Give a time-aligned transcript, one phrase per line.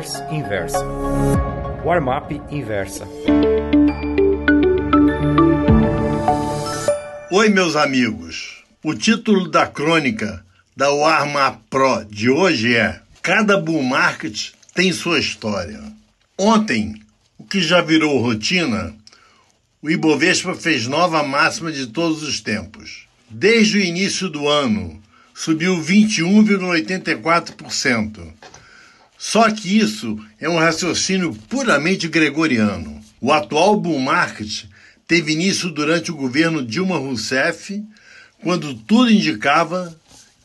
[0.00, 0.80] Newsletters Inversa.
[1.84, 3.06] Warmap Inversa.
[7.30, 8.64] Oi, meus amigos.
[8.82, 10.42] O título da crônica
[10.74, 15.82] da Warmap Pro de hoje é Cada bull market tem sua história.
[16.38, 16.94] Ontem,
[17.36, 18.94] o que já virou rotina,
[19.82, 23.06] o Ibovespa fez nova máxima de todos os tempos.
[23.28, 24.98] Desde o início do ano,
[25.34, 28.32] subiu 21,84%.
[29.22, 33.02] Só que isso é um raciocínio puramente gregoriano.
[33.20, 34.64] O atual bull market
[35.06, 37.84] teve início durante o governo Dilma Rousseff,
[38.42, 39.94] quando tudo indicava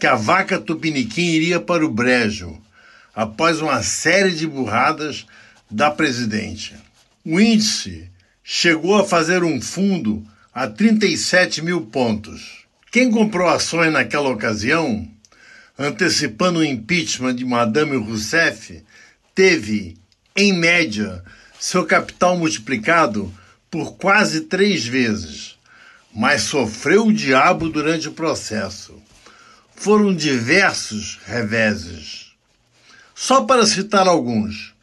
[0.00, 2.58] que a vaca tupiniquim iria para o brejo,
[3.14, 5.26] após uma série de burradas
[5.70, 6.74] da presidente.
[7.26, 8.08] O índice
[8.42, 12.64] chegou a fazer um fundo a 37 mil pontos.
[12.90, 15.06] Quem comprou ações naquela ocasião,
[15.84, 18.82] antecipando o impeachment de Madame Rousseff,
[19.34, 19.96] teve,
[20.36, 21.22] em média,
[21.58, 23.32] seu capital multiplicado
[23.70, 25.58] por quase três vezes,
[26.14, 29.00] mas sofreu o diabo durante o processo.
[29.74, 32.32] Foram diversos reveses.
[33.14, 34.74] Só para citar alguns: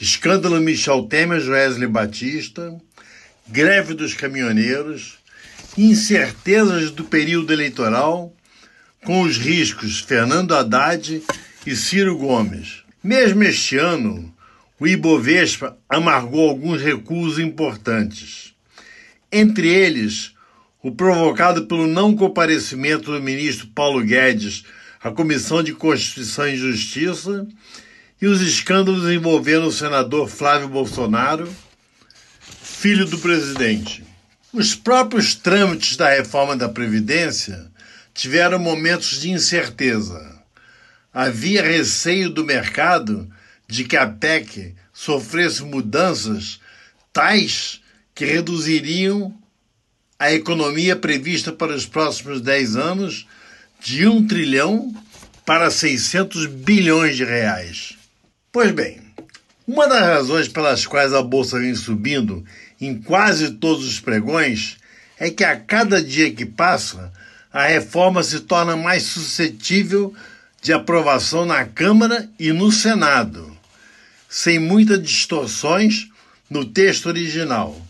[0.00, 2.74] escândalo Michel Temer, Wesley Batista,
[3.46, 5.18] greve dos caminhoneiros,
[5.76, 8.32] incertezas do período eleitoral,
[9.08, 11.22] com os riscos Fernando Haddad
[11.64, 12.82] e Ciro Gomes.
[13.02, 14.30] Mesmo este ano,
[14.78, 18.52] o Ibovespa amargou alguns recuos importantes.
[19.32, 20.34] Entre eles,
[20.82, 24.64] o provocado pelo não comparecimento do ministro Paulo Guedes
[25.02, 27.48] à Comissão de Constituição e Justiça
[28.20, 31.48] e os escândalos envolvendo o senador Flávio Bolsonaro,
[32.60, 34.04] filho do presidente.
[34.52, 37.70] Os próprios trâmites da reforma da Previdência
[38.18, 40.42] tiveram momentos de incerteza.
[41.14, 43.30] Havia receio do mercado
[43.68, 46.58] de que a PEC sofresse mudanças
[47.12, 47.80] tais
[48.16, 49.32] que reduziriam
[50.18, 53.28] a economia prevista para os próximos 10 anos
[53.80, 54.92] de 1 trilhão
[55.46, 57.96] para 600 bilhões de reais.
[58.50, 59.00] Pois bem,
[59.64, 62.44] uma das razões pelas quais a bolsa vem subindo
[62.80, 64.76] em quase todos os pregões
[65.20, 67.12] é que a cada dia que passa,
[67.52, 70.14] a reforma se torna mais suscetível
[70.60, 73.58] de aprovação na Câmara e no Senado
[74.28, 76.08] sem muitas distorções
[76.50, 77.80] no texto original.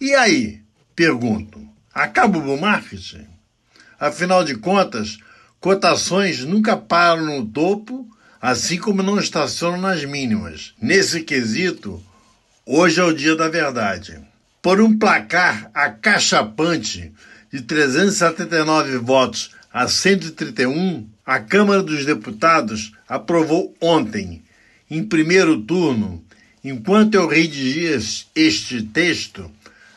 [0.00, 0.60] E aí,
[0.94, 1.60] pergunto,
[1.92, 3.16] acaba o bull market?
[3.98, 5.18] Afinal de contas,
[5.60, 8.08] cotações nunca param no topo,
[8.40, 10.74] assim como não estacionam nas mínimas.
[10.80, 12.02] Nesse quesito,
[12.64, 14.20] hoje é o dia da verdade.
[14.62, 17.12] Por um placar acachapante
[17.56, 24.42] de 379 votos a 131, a Câmara dos Deputados aprovou ontem
[24.90, 26.22] em primeiro turno,
[26.62, 27.98] enquanto eu redigia
[28.34, 29.50] este texto,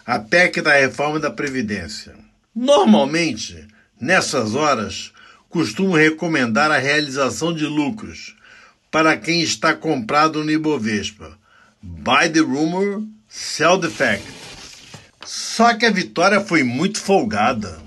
[0.06, 2.16] a PEC da reforma da Previdência.
[2.56, 3.68] Normalmente,
[4.00, 5.12] nessas horas,
[5.50, 8.36] costumo recomendar a realização de lucros
[8.90, 11.38] para quem está comprado no Ibovespa.
[11.82, 14.49] Buy the rumor, sell the fact.
[15.32, 17.80] Só que a vitória foi muito folgada.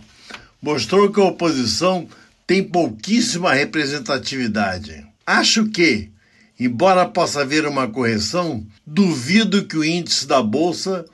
[0.62, 2.06] Mostrou que a oposição
[2.46, 5.04] tem pouquíssima representatividade.
[5.26, 6.12] Acho que,
[6.60, 11.04] Embora possa haver uma correção, duvido que o índice da bolsa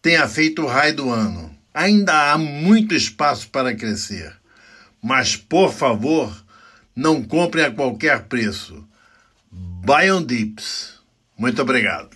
[0.00, 1.54] tenha feito o raio do ano.
[1.74, 4.32] Ainda há muito espaço para crescer.
[5.02, 6.34] Mas, por favor,
[6.94, 8.82] não compre a qualquer preço.
[9.52, 10.94] Buy on dips.
[11.36, 12.15] Muito obrigado.